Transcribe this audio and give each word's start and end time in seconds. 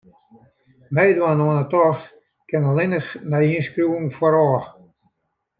Meidwaan 0.95 1.43
oan 1.45 1.57
'e 1.59 1.65
tocht 1.73 2.09
kin 2.49 2.67
allinnich 2.71 3.09
nei 3.35 3.47
ynskriuwing 3.59 4.09
foarôf. 4.17 4.65